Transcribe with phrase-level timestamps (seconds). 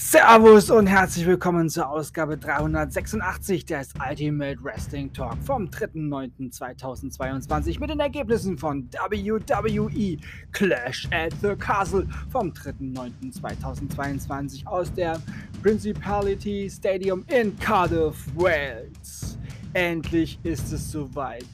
[0.00, 7.98] Servus und herzlich willkommen zur Ausgabe 386 des Ultimate Wrestling Talk vom 3.9.2022 mit den
[7.98, 10.18] Ergebnissen von WWE
[10.52, 15.20] Clash at the Castle vom 3.9.2022 aus der
[15.64, 19.36] Principality Stadium in Cardiff, Wales.
[19.72, 21.44] Endlich ist es soweit.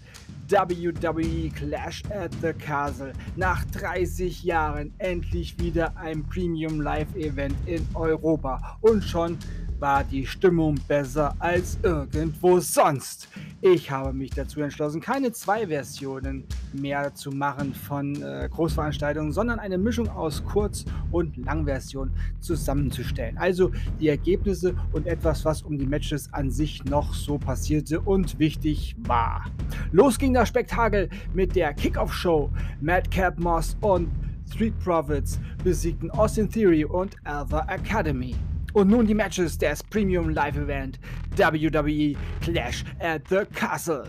[0.55, 3.13] WWE Clash at the Castle.
[3.35, 8.79] Nach 30 Jahren endlich wieder ein Premium Live Event in Europa.
[8.81, 9.37] Und schon
[9.81, 13.29] war die Stimmung besser als irgendwo sonst.
[13.67, 16.45] Ich habe mich dazu entschlossen, keine zwei Versionen
[16.75, 23.39] mehr zu machen von äh, Großveranstaltungen, sondern eine Mischung aus Kurz- und Langversion zusammenzustellen.
[23.39, 28.39] Also die Ergebnisse und etwas, was um die Matches an sich noch so passierte und
[28.39, 29.47] wichtig war.
[29.93, 32.51] Los ging das Spektakel mit der Kickoff-Show.
[32.83, 34.11] Madcap Moss und
[34.53, 38.35] Street Profits besiegten Austin Theory und Alpha Academy.
[38.75, 40.99] Und nun die Matches des Premium Live Event
[41.37, 44.05] WWE Clash at the Castle.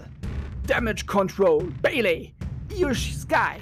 [0.65, 2.33] Damage Control, Bailey,
[2.75, 3.61] Io Sky,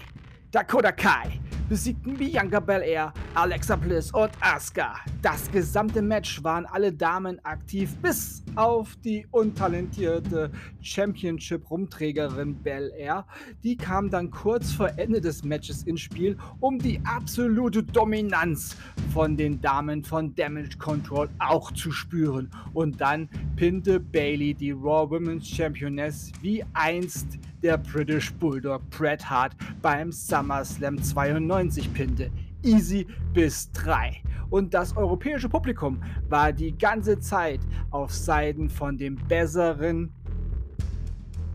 [0.51, 4.95] Dakota Kai besiegten Bianca Belair, Alexa Bliss und Asuka.
[5.23, 13.25] Das gesamte Match waren alle Damen aktiv, bis auf die untalentierte Championship-Rumträgerin Belair.
[13.63, 18.75] Die kam dann kurz vor Ende des Matches ins Spiel, um die absolute Dominanz
[19.13, 22.51] von den Damen von Damage Control auch zu spüren.
[22.73, 29.55] Und dann pinte Bailey die Raw Women's Championess wie einst der British Bulldog Bret Hart
[29.81, 32.29] beim SummerSlam 92 pinte.
[32.63, 34.21] Easy bis 3.
[34.49, 37.59] Und das europäische Publikum war die ganze Zeit
[37.91, 40.13] auf Seiten von dem besseren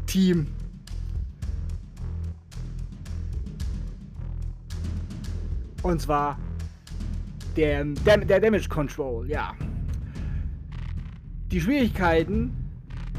[0.07, 0.47] Team.
[5.83, 6.39] Und zwar
[7.57, 9.55] der, der, der Damage Control, ja.
[11.51, 12.69] Die Schwierigkeiten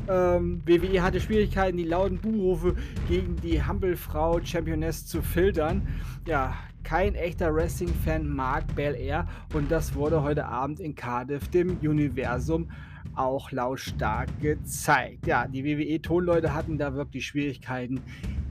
[0.09, 2.75] ähm, WWE hatte Schwierigkeiten, die lauten Buhrufe
[3.07, 5.87] gegen die Humble-Frau Championess zu filtern.
[6.25, 6.55] Ja,
[6.89, 12.71] kein echter Wrestling-Fan mag Bel Air und das wurde heute Abend in Cardiff, dem Universum,
[13.13, 15.27] auch lautstark gezeigt.
[15.27, 18.01] Ja, die WWE-Tonleute hatten da wirklich Schwierigkeiten,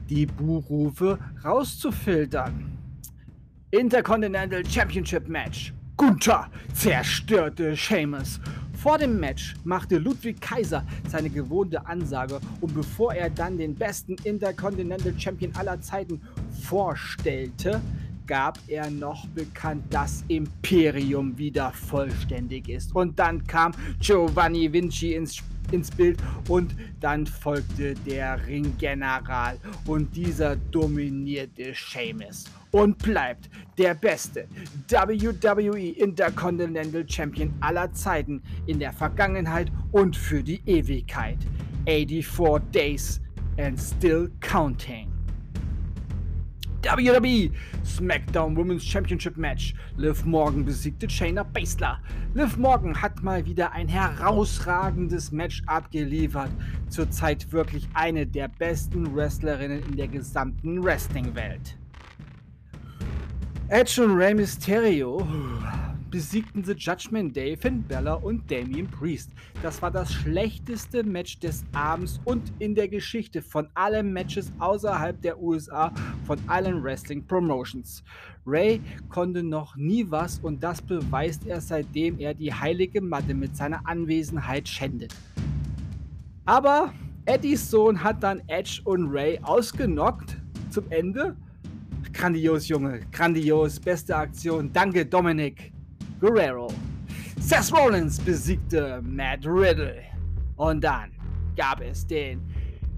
[0.09, 2.77] die Buhrufe rauszufiltern.
[3.71, 5.73] Intercontinental Championship Match.
[5.97, 8.39] Gunther zerstörte Sheamus
[8.79, 14.15] vor dem Match machte Ludwig Kaiser seine gewohnte Ansage und bevor er dann den besten
[14.23, 16.21] Intercontinental Champion aller Zeiten
[16.65, 17.81] vorstellte,
[18.29, 22.95] gab er noch bekannt, dass Imperium wieder vollständig ist.
[22.95, 26.17] Und dann kam Giovanni Vinci ins Spiel ins Bild
[26.47, 34.47] und dann folgte der Ringgeneral und dieser dominierte Sheamus und bleibt der beste
[34.87, 41.37] WWE Intercontinental Champion aller Zeiten in der Vergangenheit und für die Ewigkeit.
[41.85, 43.21] 84 Days
[43.57, 45.08] and still counting.
[46.83, 47.51] WWE
[47.83, 49.73] SmackDown Women's Championship Match.
[49.97, 51.99] Liv Morgan besiegte Shayna Baszler.
[52.33, 56.51] Liv Morgan hat mal wieder ein herausragendes Match abgeliefert.
[56.89, 61.77] Zurzeit wirklich eine der besten Wrestlerinnen in der gesamten Wrestling-Welt.
[63.67, 65.27] Edge und Rey Mysterio
[66.09, 69.31] besiegten The Judgment Day Finn Balor und Damien Priest.
[69.61, 75.21] Das war das schlechteste Match des Abends und in der Geschichte von allen Matches außerhalb
[75.21, 75.93] der USA
[76.25, 78.03] von allen Wrestling Promotions.
[78.45, 83.55] Ray konnte noch nie was und das beweist er seitdem er die heilige Matte mit
[83.55, 85.13] seiner Anwesenheit schändet.
[86.45, 86.93] Aber
[87.25, 90.37] Eddies Sohn hat dann Edge und Ray ausgenockt
[90.71, 91.35] zum Ende.
[92.11, 93.01] Grandios, Junge.
[93.11, 93.79] Grandios.
[93.79, 94.71] Beste Aktion.
[94.73, 95.71] Danke, Dominik.
[96.19, 96.67] Guerrero.
[97.39, 100.03] Seth Rollins besiegte Matt Riddle.
[100.57, 101.11] Und dann
[101.55, 102.41] gab es den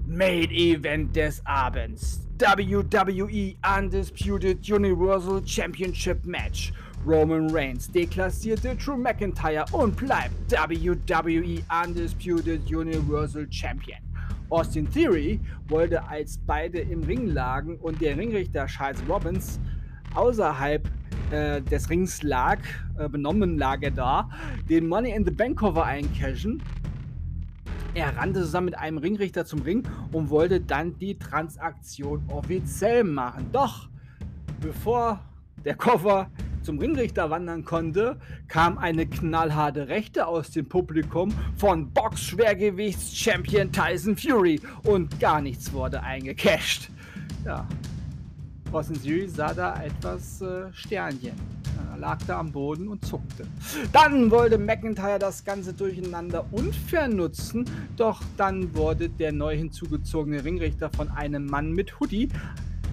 [0.08, 2.28] Main Event des Abends.
[2.40, 6.74] WWE Undisputed Universal Championship Match.
[7.06, 14.00] Roman Reigns deklassierte Drew McIntyre und bleibt WWE Undisputed Universal Champion.
[14.50, 19.60] Austin Theory wollte, als beide im Ring lagen und der Ringrichter Charles Robbins
[20.14, 20.88] außerhalb
[21.31, 22.60] äh, des Rings lag,
[22.98, 24.30] äh, benommen lag er da,
[24.69, 26.62] den Money in the Bank Cover eincashen.
[27.94, 33.50] Er rannte zusammen mit einem Ringrichter zum Ring und wollte dann die Transaktion offiziell machen.
[33.51, 33.89] Doch
[34.62, 35.19] bevor
[35.66, 36.30] der Koffer
[36.62, 38.18] zum Ringrichter wandern konnte,
[38.48, 46.01] kam eine knallharte Rechte aus dem Publikum von Box-Schwergewichts-Champion Tyson Fury und gar nichts wurde
[46.04, 46.89] eingecasht.
[47.45, 47.68] Ja,
[48.74, 51.34] Austin Theory sah da etwas äh, Sternchen.
[51.92, 53.46] Er lag da am Boden und zuckte.
[53.92, 57.66] Dann wollte McIntyre das Ganze durcheinander unfair nutzen,
[57.98, 62.30] doch dann wurde der neu hinzugezogene Ringrichter von einem Mann mit Hoodie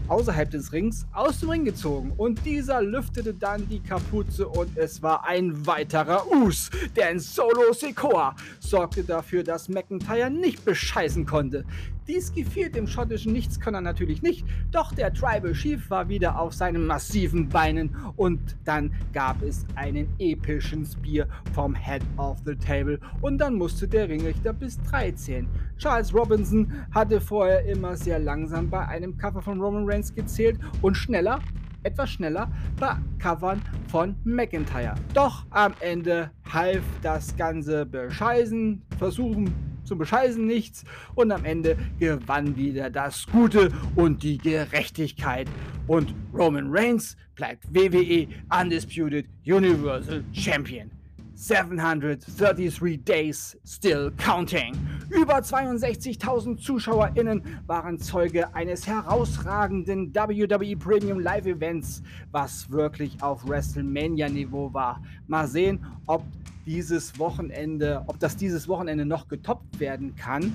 [0.09, 5.03] außerhalb des Rings aus dem Ring gezogen und dieser lüftete dann die Kapuze und es
[5.03, 11.65] war ein weiterer Us, denn Solo Sikoa sorgte dafür, dass McIntyre nicht bescheißen konnte.
[12.09, 16.87] Dies gefiel dem schottischen Nichtskönner natürlich nicht, doch der Tribal Chief war wieder auf seinen
[16.87, 23.37] massiven Beinen und dann gab es einen epischen Spear vom Head of the Table und
[23.37, 25.49] dann musste der Ringrichter bis 3 zählen.
[25.77, 30.95] Charles Robinson hatte vorher immer sehr langsam bei einem Cover von Roman Reigns gezählt und
[30.95, 31.41] schneller
[31.83, 32.51] etwas schneller
[32.81, 34.95] bei Covern von McIntyre.
[35.15, 39.53] Doch am Ende half das ganze Bescheißen, Versuchen
[39.89, 45.49] zum Bescheißen nichts und am Ende gewann wieder das Gute und die Gerechtigkeit.
[45.87, 50.91] Und Roman Reigns bleibt WWE Undisputed Universal Champion.
[51.39, 54.75] 733 Days Still Counting.
[55.09, 62.03] Über 62.000 ZuschauerInnen waren Zeuge eines herausragenden WWE Premium Live Events,
[62.33, 65.01] was wirklich auf WrestleMania-Niveau war.
[65.29, 66.25] Mal sehen, ob
[66.69, 70.53] dieses Wochenende, ob das dieses Wochenende noch getoppt werden kann.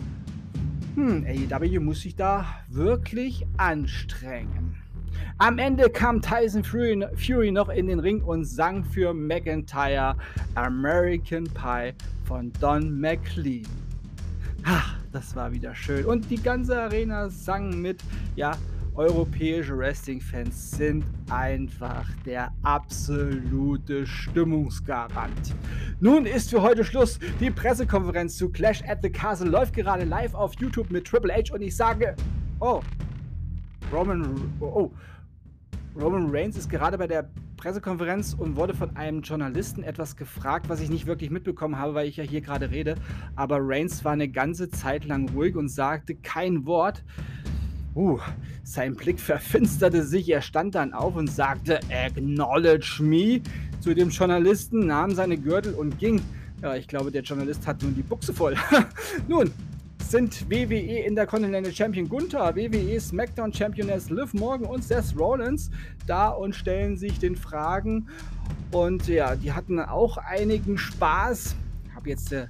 [0.94, 4.76] Hm, AEW muss sich da wirklich anstrengen.
[5.40, 10.16] Am Ende kam Tyson Fury, noch in den Ring und sang für McIntyre
[10.54, 11.94] American Pie
[12.26, 13.66] von Don McLean.
[14.64, 16.06] Ach, das war wieder schön.
[16.06, 18.04] Und die ganze Arena sang mit.
[18.36, 18.52] Ja,
[18.96, 25.56] europäische Wrestling-Fans sind einfach der absolute Stimmungsgarant.
[26.00, 27.20] Nun ist für heute Schluss.
[27.40, 31.54] Die Pressekonferenz zu Clash at the Castle läuft gerade live auf YouTube mit Triple H
[31.54, 32.16] und ich sage,
[32.60, 32.82] oh,
[33.92, 34.92] Roman, oh,
[35.96, 40.82] Roman Reigns ist gerade bei der Pressekonferenz und wurde von einem Journalisten etwas gefragt, was
[40.82, 42.96] ich nicht wirklich mitbekommen habe, weil ich ja hier gerade rede.
[43.36, 47.04] Aber Reigns war eine ganze Zeit lang ruhig und sagte kein Wort.
[47.96, 48.20] Uh,
[48.64, 53.42] sein Blick verfinsterte sich, er stand dann auf und sagte, Acknowledge me
[53.82, 56.22] zu dem Journalisten, nahm seine Gürtel und ging.
[56.62, 58.56] Ja, ich glaube, der Journalist hat nun die Buchse voll.
[59.28, 59.52] nun,
[60.14, 65.70] sind WWE Intercontinental Champion Gunther, WWE SmackDown Championess Liv Morgan und Seth Rollins
[66.08, 68.08] da und stellen sich den Fragen.
[68.72, 71.56] Und ja, die hatten auch einigen Spaß.
[71.86, 72.48] Ich habe jetzt äh,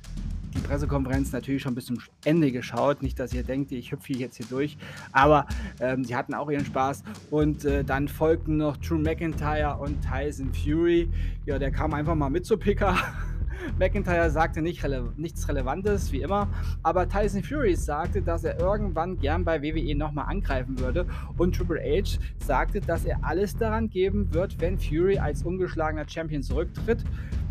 [0.54, 3.02] die Pressekonferenz natürlich schon bis zum Ende geschaut.
[3.02, 4.78] Nicht, dass ihr denkt, ich hüpfe jetzt hier durch.
[5.12, 5.48] Aber
[5.80, 7.04] ähm, sie hatten auch ihren Spaß.
[7.32, 11.10] Und äh, dann folgten noch Drew McIntyre und Tyson Fury.
[11.46, 12.96] Ja, der kam einfach mal mit zu Picker.
[13.80, 16.48] McIntyre sagte nicht rele nichts Relevantes, wie immer,
[16.82, 21.06] aber Tyson Fury sagte, dass er irgendwann gern bei WWE nochmal angreifen würde
[21.38, 26.44] und Triple H sagte, dass er alles daran geben wird, wenn Fury als ungeschlagener Champion
[26.44, 27.04] zurücktritt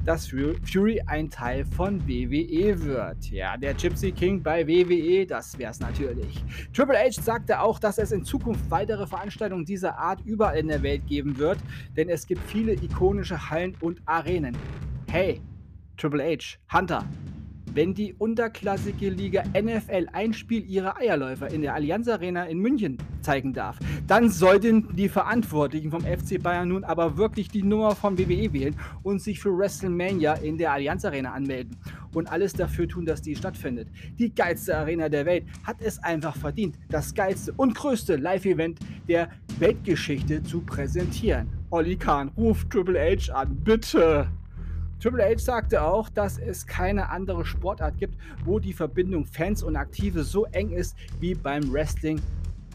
[0.05, 3.31] dass Fury ein Teil von WWE wird.
[3.31, 6.43] Ja, der Gypsy King bei WWE, das wär's natürlich.
[6.73, 10.83] Triple H sagte auch, dass es in Zukunft weitere Veranstaltungen dieser Art überall in der
[10.83, 11.59] Welt geben wird,
[11.97, 14.57] denn es gibt viele ikonische Hallen und Arenen.
[15.09, 15.41] Hey,
[15.97, 17.05] Triple H, Hunter,
[17.75, 22.99] wenn die unterklassige Liga NFL ein Spiel ihrer Eierläufer in der Allianz Arena in München
[23.23, 28.19] zeigen darf, dann sollten die Verantwortlichen vom FC Bayern nun aber wirklich die Nummer von
[28.19, 31.77] WWE wählen und sich für WrestleMania in der Allianz Arena anmelden
[32.15, 33.89] und alles dafür tun, dass die stattfindet.
[34.19, 39.31] Die geilste Arena der Welt hat es einfach verdient, das geilste und größte Live-Event der
[39.59, 41.49] Weltgeschichte zu präsentieren.
[41.71, 44.29] Olli Kahn ruft Triple H an, bitte!
[45.03, 49.75] Triple H sagte auch, dass es keine andere Sportart gibt, wo die Verbindung Fans und
[49.75, 52.21] Aktive so eng ist wie beim Wrestling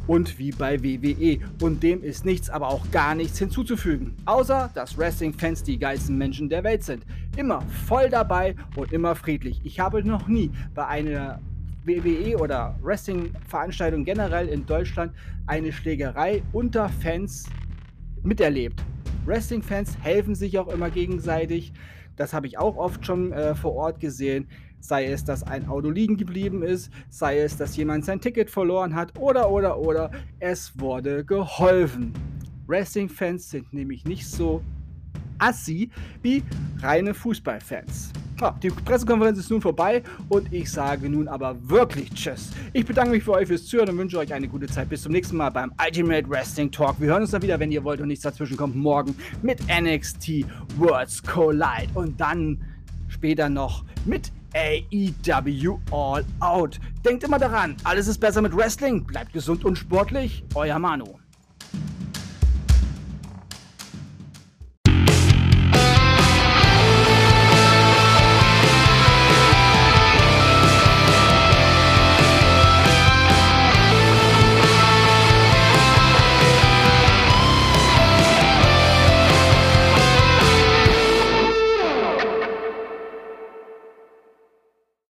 [0.07, 1.39] und wie bei WWE.
[1.61, 4.13] Und dem ist nichts, aber auch gar nichts hinzuzufügen.
[4.25, 7.05] Außer, dass Wrestling-Fans die geilsten Menschen der Welt sind.
[7.37, 9.61] Immer voll dabei und immer friedlich.
[9.63, 11.39] Ich habe noch nie bei einer
[11.85, 15.13] WWE oder Wrestling-Veranstaltung generell in Deutschland
[15.45, 17.45] eine Schlägerei unter Fans
[18.21, 18.83] miterlebt.
[19.25, 21.71] Wrestling-Fans helfen sich auch immer gegenseitig.
[22.17, 24.47] Das habe ich auch oft schon äh, vor Ort gesehen.
[24.79, 28.93] Sei es, dass ein Auto liegen geblieben ist, sei es, dass jemand sein Ticket verloren
[28.95, 30.11] hat oder, oder, oder.
[30.39, 32.13] Es wurde geholfen.
[32.67, 34.61] Wrestling-Fans sind nämlich nicht so
[35.39, 35.89] assi
[36.21, 36.43] wie
[36.79, 38.11] reine Fußballfans.
[38.39, 42.51] Ja, die Pressekonferenz ist nun vorbei und ich sage nun aber wirklich Tschüss.
[42.71, 44.89] Ich bedanke mich für euch fürs Zuhören und wünsche euch eine gute Zeit.
[44.89, 47.01] Bis zum nächsten Mal beim Ultimate Wrestling Talk.
[47.01, 50.45] Wir hören uns dann wieder, wenn ihr wollt und nichts dazwischen kommt, morgen mit NXT
[50.77, 52.63] Worlds Collide und dann
[53.07, 56.79] später noch mit AEW All Out.
[57.03, 59.03] Denkt immer daran, alles ist besser mit Wrestling.
[59.03, 60.43] Bleibt gesund und sportlich.
[60.53, 61.17] Euer Manu.